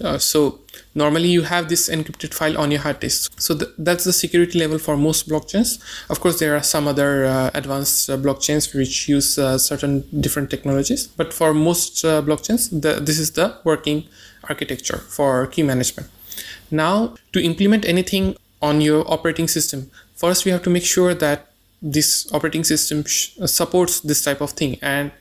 Uh, 0.00 0.18
so 0.18 0.58
normally 0.94 1.28
you 1.28 1.42
have 1.42 1.68
this 1.68 1.88
encrypted 1.88 2.34
file 2.34 2.58
on 2.58 2.70
your 2.70 2.80
hard 2.80 2.98
disk. 2.98 3.40
So 3.40 3.54
th- 3.56 3.70
that's 3.78 4.04
the 4.04 4.12
security 4.12 4.58
level 4.58 4.78
for 4.78 4.96
most 4.96 5.28
blockchains. 5.28 5.78
Of 6.10 6.20
course, 6.20 6.40
there 6.40 6.56
are 6.56 6.62
some 6.62 6.88
other 6.88 7.24
uh, 7.24 7.50
advanced 7.54 8.10
uh, 8.10 8.16
blockchains 8.16 8.74
which 8.74 9.08
use 9.08 9.38
uh, 9.38 9.58
certain 9.58 10.04
different 10.20 10.50
technologies, 10.50 11.06
but 11.06 11.32
for 11.32 11.54
most 11.54 12.02
blockchains, 12.02 12.70
the, 12.70 12.94
this 12.94 13.18
is 13.18 13.32
the 13.32 13.56
working 13.64 14.04
architecture 14.48 14.98
for 14.98 15.46
key 15.46 15.62
management. 15.62 16.08
Now, 16.72 17.16
to 17.34 17.44
implement 17.44 17.84
anything 17.84 18.34
on 18.62 18.80
your 18.80 19.04
operating 19.12 19.46
system, 19.46 19.90
first 20.16 20.46
we 20.46 20.50
have 20.50 20.62
to 20.62 20.70
make 20.70 20.84
sure 20.84 21.12
that 21.12 21.48
this 21.82 22.32
operating 22.32 22.64
system 22.64 23.04
sh- 23.04 23.38
uh, 23.38 23.46
supports 23.46 24.00
this 24.00 24.24
type 24.24 24.40
of 24.40 24.52
thing. 24.52 24.78
And 24.80 25.12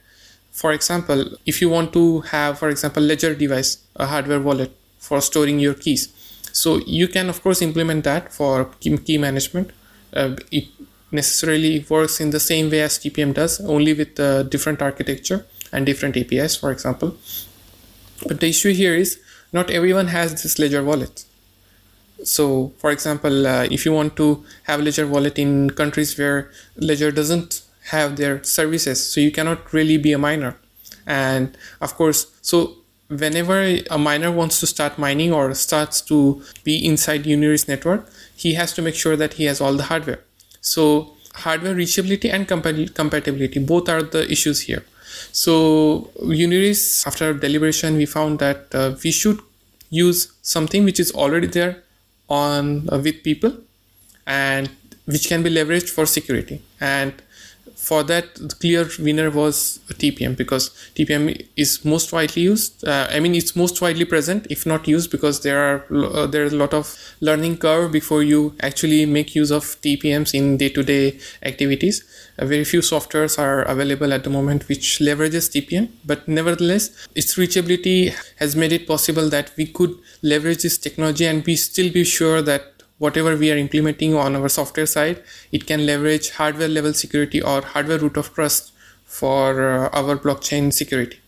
for 0.51 0.71
example, 0.71 1.25
if 1.45 1.61
you 1.61 1.69
want 1.69 1.91
to 1.91 2.21
have, 2.21 2.57
for 2.57 2.69
example, 2.69 3.03
ledger 3.03 3.35
device, 3.35 3.77
a 3.97 4.05
hardware 4.05 4.39
wallet 4.39 4.71
for 4.99 5.19
storing 5.19 5.59
your 5.59 5.73
keys, 5.73 6.07
so 6.53 6.77
you 6.85 7.09
can 7.09 7.27
of 7.29 7.41
course 7.43 7.61
implement 7.61 8.05
that 8.05 8.31
for 8.31 8.65
key 8.79 9.17
management. 9.17 9.71
Uh, 10.13 10.35
it 10.51 10.67
necessarily 11.11 11.85
works 11.89 12.21
in 12.21 12.29
the 12.29 12.39
same 12.39 12.69
way 12.69 12.81
as 12.81 12.97
TPM 12.97 13.33
does, 13.33 13.59
only 13.61 13.93
with 13.93 14.17
a 14.19 14.45
different 14.45 14.81
architecture 14.81 15.45
and 15.73 15.85
different 15.85 16.15
APIs, 16.15 16.55
for 16.55 16.71
example. 16.71 17.17
But 18.25 18.39
the 18.39 18.47
issue 18.47 18.73
here 18.73 18.95
is 18.95 19.19
not 19.51 19.69
everyone 19.69 20.07
has 20.07 20.41
this 20.43 20.57
ledger 20.59 20.83
wallet 20.83 21.25
so 22.23 22.73
for 22.77 22.91
example 22.91 23.47
uh, 23.47 23.63
if 23.71 23.85
you 23.85 23.91
want 23.91 24.15
to 24.15 24.43
have 24.63 24.79
a 24.79 24.83
ledger 24.83 25.07
wallet 25.07 25.37
in 25.39 25.69
countries 25.69 26.17
where 26.17 26.51
ledger 26.75 27.11
doesn't 27.11 27.61
have 27.89 28.15
their 28.17 28.43
services 28.43 29.05
so 29.11 29.19
you 29.19 29.31
cannot 29.31 29.73
really 29.73 29.97
be 29.97 30.11
a 30.11 30.17
miner 30.17 30.55
and 31.05 31.57
of 31.81 31.95
course 31.95 32.27
so 32.41 32.75
whenever 33.11 33.77
a 33.89 33.97
miner 33.97 34.31
wants 34.31 34.59
to 34.59 34.67
start 34.67 34.97
mining 34.97 35.33
or 35.33 35.53
starts 35.53 36.01
to 36.01 36.41
be 36.63 36.85
inside 36.85 37.23
Uniris 37.23 37.67
network, 37.67 38.09
he 38.35 38.53
has 38.53 38.73
to 38.73 38.81
make 38.81 38.95
sure 38.95 39.15
that 39.15 39.33
he 39.33 39.45
has 39.45 39.59
all 39.59 39.73
the 39.73 39.83
hardware. 39.83 40.21
So 40.61 41.13
hardware 41.33 41.75
reachability 41.75 42.31
and 42.31 42.47
compatibility 42.47 43.59
both 43.59 43.89
are 43.89 44.01
the 44.01 44.29
issues 44.31 44.61
here. 44.61 44.83
So 45.31 46.09
Uniris, 46.21 47.05
after 47.05 47.33
deliberation, 47.33 47.97
we 47.97 48.05
found 48.05 48.39
that 48.39 48.73
uh, 48.73 48.95
we 49.03 49.11
should 49.11 49.39
use 49.89 50.31
something 50.41 50.85
which 50.85 50.99
is 50.99 51.11
already 51.11 51.47
there 51.47 51.83
on 52.31 52.87
uh, 52.91 52.97
with 52.97 53.23
people 53.23 53.53
and 54.25 54.69
which 55.05 55.27
can 55.27 55.43
be 55.43 55.49
leveraged 55.49 55.89
for 55.89 56.05
security. 56.05 56.61
And 56.79 57.13
for 57.91 58.03
that 58.03 58.35
the 58.35 58.55
clear 58.63 58.83
winner 59.05 59.29
was 59.29 59.55
tpm 60.01 60.33
because 60.41 60.65
tpm 60.97 61.23
is 61.63 61.71
most 61.93 62.13
widely 62.13 62.43
used 62.43 62.87
uh, 62.87 63.05
i 63.15 63.19
mean 63.23 63.35
it's 63.39 63.53
most 63.63 63.81
widely 63.81 64.05
present 64.13 64.47
if 64.55 64.65
not 64.65 64.87
used 64.87 65.11
because 65.15 65.41
there 65.45 65.59
are 65.65 65.77
uh, 66.19 66.25
there's 66.25 66.53
a 66.53 66.59
lot 66.63 66.73
of 66.79 66.93
learning 67.19 67.57
curve 67.65 67.91
before 67.91 68.23
you 68.23 68.55
actually 68.61 69.01
make 69.17 69.35
use 69.35 69.51
of 69.51 69.63
tpms 69.85 70.33
in 70.33 70.57
day-to-day 70.57 71.19
activities. 71.43 71.97
Uh, 72.39 72.45
very 72.45 72.63
few 72.63 72.79
softwares 72.79 73.37
are 73.37 73.61
available 73.73 74.13
at 74.13 74.23
the 74.23 74.33
moment 74.37 74.67
which 74.69 74.99
leverages 75.07 75.51
tpm 75.55 75.89
but 76.05 76.25
nevertheless 76.39 76.89
its 77.13 77.35
reachability 77.35 77.97
has 78.37 78.55
made 78.55 78.71
it 78.71 78.87
possible 78.87 79.29
that 79.35 79.51
we 79.57 79.65
could 79.65 79.93
leverage 80.21 80.63
this 80.63 80.77
technology 80.77 81.25
and 81.25 81.45
we 81.45 81.57
still 81.57 81.91
be 81.91 82.05
sure 82.05 82.41
that 82.41 82.70
whatever 83.01 83.35
we 83.35 83.51
are 83.51 83.57
implementing 83.57 84.13
on 84.13 84.35
our 84.35 84.47
software 84.47 84.85
side, 84.85 85.23
it 85.51 85.65
can 85.65 85.85
leverage 85.87 86.29
hardware 86.39 86.67
level 86.67 86.93
security 86.93 87.41
or 87.41 87.61
hardware 87.61 87.97
root 87.97 88.15
of 88.15 88.31
trust 88.35 88.71
for 89.05 89.47
uh, 89.69 89.89
our 89.99 90.15
blockchain 90.15 90.71
security. 90.71 91.19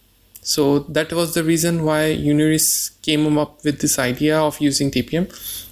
So 0.44 0.80
that 0.98 1.12
was 1.14 1.34
the 1.34 1.44
reason 1.44 1.84
why 1.84 2.02
Uniris 2.32 3.02
came 3.02 3.38
up 3.40 3.64
with 3.64 3.82
this 3.82 3.98
idea 3.98 4.40
of 4.40 4.62
using 4.62 4.92
TPM. 4.92 5.26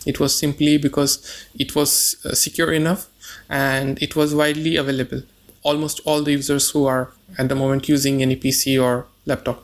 It 0.08 0.20
was 0.20 0.38
simply 0.38 0.78
because 0.78 1.14
it 1.54 1.76
was 1.76 2.16
uh, 2.26 2.34
secure 2.34 2.74
enough 2.74 3.08
and 3.48 4.02
it 4.02 4.16
was 4.16 4.34
widely 4.34 4.78
available. 4.78 5.22
Almost 5.62 6.02
all 6.06 6.24
the 6.24 6.32
users 6.32 6.72
who 6.72 6.88
are 6.88 7.12
at 7.38 7.48
the 7.50 7.56
moment 7.56 7.88
using 7.88 8.24
any 8.24 8.36
PC 8.36 8.82
or 8.82 9.06
laptop. 9.28 9.64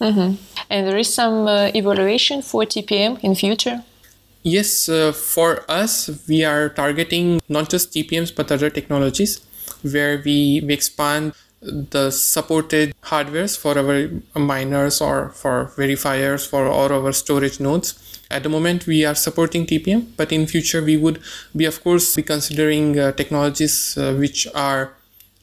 Mm-hmm. 0.00 0.36
And 0.70 0.86
there 0.86 0.96
is 0.96 1.12
some 1.12 1.46
uh, 1.46 1.70
evaluation 1.74 2.40
for 2.40 2.62
TPM 2.64 3.22
in 3.22 3.34
future. 3.34 3.84
Yes, 4.46 4.90
uh, 4.90 5.12
for 5.12 5.64
us, 5.70 6.10
we 6.28 6.44
are 6.44 6.68
targeting 6.68 7.40
not 7.48 7.70
just 7.70 7.92
TPMs 7.94 8.34
but 8.34 8.52
other 8.52 8.68
technologies 8.68 9.40
where 9.80 10.20
we, 10.22 10.60
we 10.66 10.74
expand 10.74 11.32
the 11.62 12.10
supported 12.10 12.94
hardwares 13.04 13.56
for 13.56 13.78
our 13.78 14.10
miners 14.38 15.00
or 15.00 15.30
for 15.30 15.72
verifiers 15.78 16.46
for 16.46 16.66
all 16.66 16.92
our 16.92 17.10
storage 17.12 17.58
nodes. 17.58 18.20
At 18.30 18.42
the 18.42 18.50
moment, 18.50 18.86
we 18.86 19.06
are 19.06 19.14
supporting 19.14 19.64
TPM, 19.64 20.08
but 20.18 20.30
in 20.30 20.46
future, 20.46 20.82
we 20.82 20.98
would 20.98 21.22
be, 21.56 21.64
of 21.64 21.82
course, 21.82 22.14
be 22.14 22.22
considering 22.22 22.98
uh, 22.98 23.12
technologies 23.12 23.96
uh, 23.96 24.12
which 24.12 24.46
are 24.54 24.92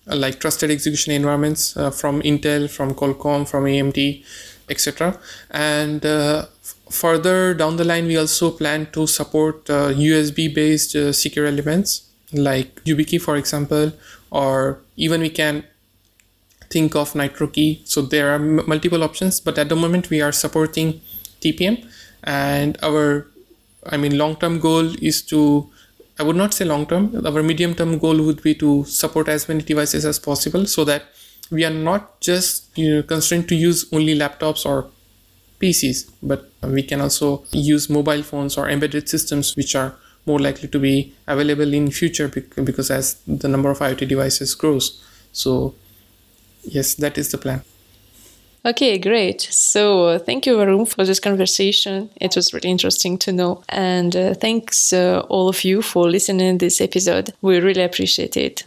uh, 0.08 0.15
like 0.15 0.39
trusted 0.39 0.70
execution 0.70 1.12
environments 1.13 1.75
uh, 1.75 1.89
from 1.89 2.22
Intel, 2.22 2.70
from 2.70 2.93
Qualcomm, 2.93 3.48
from 3.48 3.63
AMD, 3.63 4.24
etc. 4.70 5.20
And 5.50 6.05
uh, 6.05 6.46
further 6.91 7.53
down 7.53 7.77
the 7.77 7.83
line, 7.83 8.07
we 8.07 8.17
also 8.17 8.51
plan 8.51 8.88
to 8.93 9.07
support 9.07 9.69
uh, 9.69 9.89
USB 9.89 10.48
based 10.53 10.95
uh, 10.95 11.13
secure 11.13 11.45
elements 11.45 12.10
like 12.33 12.83
YubiKey, 12.86 13.21
for 13.21 13.36
example, 13.38 13.91
or 14.31 14.79
even 14.95 15.21
we 15.21 15.29
can 15.29 15.63
think 16.69 16.95
of 16.95 17.13
NitroKey. 17.13 17.88
So 17.88 18.01
there 18.01 18.29
are 18.31 18.36
m- 18.36 18.62
multiple 18.67 19.03
options, 19.03 19.39
but 19.39 19.57
at 19.57 19.69
the 19.69 19.75
moment 19.75 20.10
we 20.10 20.21
are 20.21 20.31
supporting 20.31 21.01
TPM, 21.41 21.86
and 22.24 22.77
our, 22.83 23.27
I 23.86 23.98
mean, 23.98 24.17
long 24.17 24.36
term 24.36 24.60
goal 24.60 24.95
is 25.03 25.21
to, 25.24 25.69
I 26.19 26.24
would 26.24 26.36
not 26.36 26.53
say 26.53 26.65
long 26.65 26.86
term, 26.86 27.25
our 27.25 27.43
medium 27.43 27.74
term 27.74 27.98
goal 27.98 28.21
would 28.24 28.41
be 28.43 28.55
to 28.55 28.86
support 28.86 29.27
as 29.27 29.48
many 29.48 29.63
devices 29.63 30.05
as 30.05 30.19
possible 30.19 30.65
so 30.65 30.83
that 30.86 31.05
we 31.50 31.65
are 31.65 31.74
not 31.74 32.21
just 32.21 32.77
you 32.77 32.95
know, 32.95 33.03
constrained 33.03 33.50
to 33.50 33.55
use 33.55 33.86
only 33.91 34.17
laptops 34.17 34.65
or 34.65 34.89
PCs, 35.61 36.09
but 36.23 36.49
we 36.63 36.83
can 36.83 37.01
also 37.01 37.43
use 37.51 37.89
mobile 37.89 38.23
phones 38.23 38.57
or 38.57 38.69
embedded 38.69 39.07
systems, 39.07 39.55
which 39.55 39.75
are 39.75 39.95
more 40.25 40.39
likely 40.39 40.67
to 40.69 40.79
be 40.79 41.13
available 41.27 41.74
in 41.74 41.91
future 41.91 42.27
because 42.27 42.91
as 42.91 43.15
the 43.25 43.47
number 43.47 43.69
of 43.69 43.79
IoT 43.79 44.07
devices 44.07 44.53
grows. 44.55 45.03
So 45.31 45.75
yes, 46.63 46.95
that 46.95 47.17
is 47.17 47.31
the 47.31 47.37
plan. 47.37 47.63
Okay, 48.63 49.00
great. 49.00 49.41
So 49.41 50.19
thank 50.19 50.45
you, 50.45 50.55
Varun, 50.55 50.87
for 50.87 51.03
this 51.03 51.19
conversation. 51.19 52.11
It 52.21 52.35
was 52.35 52.53
really 52.53 52.69
interesting 52.69 53.17
to 53.19 53.31
know. 53.31 53.63
And 53.69 54.15
uh, 54.15 54.33
thanks 54.35 54.93
uh, 54.93 55.25
all 55.29 55.50
of 55.50 55.63
you 55.63 55.81
for 55.81 56.07
listening 56.07 56.59
this 56.59 56.79
episode. 56.79 57.33
We 57.41 57.59
really 57.59 57.81
appreciate 57.81 58.37
it. 58.37 58.59